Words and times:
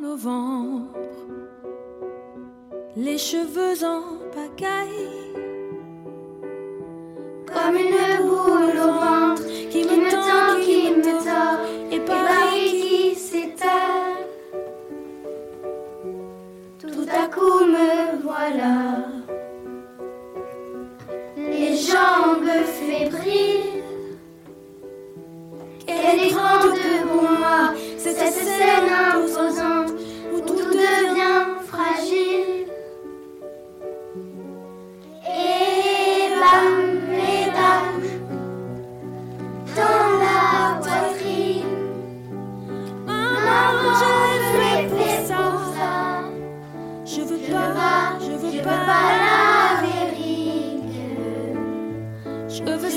novembre, 0.00 0.92
les 2.96 3.18
cheveux 3.18 3.84
en 3.84 4.18
pagaille, 4.34 5.08
comme 7.46 7.76
une 7.76 8.26
boule 8.26 8.78
au 8.78 8.92
ventre 8.92 9.42
qui 9.70 9.84
me 9.84 10.10
tend, 10.10 10.60
qui 10.60 10.90
me 10.90 11.02
tord, 11.02 11.60
et 11.90 12.00
Paris 12.00 12.70
qui 12.82 13.14
s'éteint. 13.14 14.16
Tout 16.78 17.06
à 17.08 17.28
coup 17.28 17.64
me 17.64 18.22
voilà, 18.22 19.06
les 21.36 21.76
jambes 21.76 22.64
fébriles. 22.64 23.82
Quelle 25.86 26.32
grande 26.32 26.78
pour 27.08 27.22
moi 27.22 27.72
cette 27.96 28.18
scène 28.18 28.90
imposante 29.14 29.75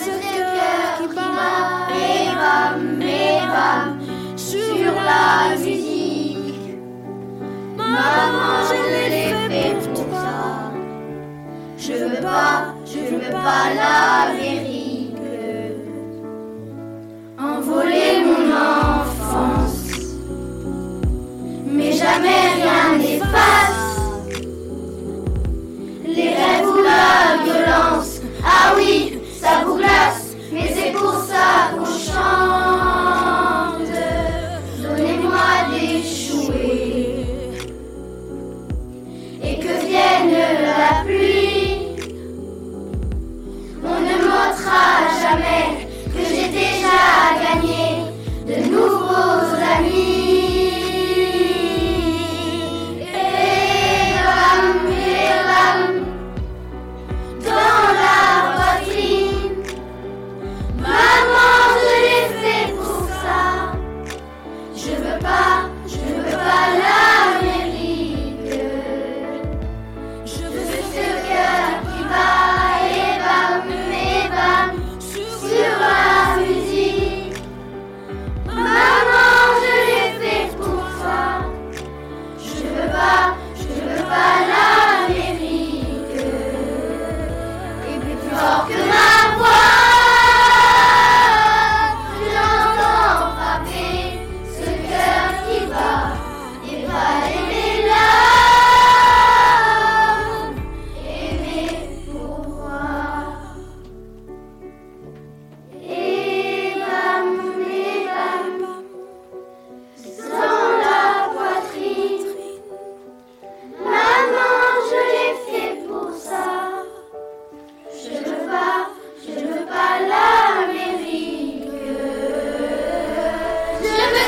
Ce 0.00 0.10
cœur 0.10 0.98
qui 0.98 1.06
bat 1.16 1.88
et 1.90 2.30
bam, 2.36 3.98
sur 4.36 4.92
la 4.94 5.56
musique. 5.56 6.68
Maman, 7.76 8.62
je 8.68 8.80
l'ai 8.92 9.28
fait 9.48 9.74
pour 9.88 10.04
toi. 10.06 10.28
Je 11.76 11.92
veux 11.92 12.20
pas, 12.22 12.74
je 12.86 13.00
veux 13.12 13.30
pas 13.30 13.64
la 13.74 14.07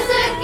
Music 0.00 0.39